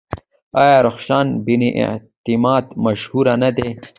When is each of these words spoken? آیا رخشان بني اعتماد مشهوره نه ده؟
آیا 0.61 0.77
رخشان 0.87 1.27
بني 1.45 1.69
اعتماد 1.83 2.65
مشهوره 2.83 3.35
نه 3.43 3.49
ده؟ 3.57 3.67